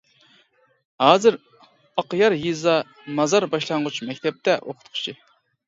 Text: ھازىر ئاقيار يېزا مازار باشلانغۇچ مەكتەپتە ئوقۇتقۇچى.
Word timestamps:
ھازىر 1.05 1.37
ئاقيار 2.03 2.37
يېزا 2.45 2.75
مازار 3.21 3.49
باشلانغۇچ 3.55 4.03
مەكتەپتە 4.11 4.59
ئوقۇتقۇچى. 4.61 5.19